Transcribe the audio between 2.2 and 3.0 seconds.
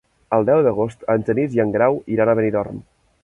a Benidorm.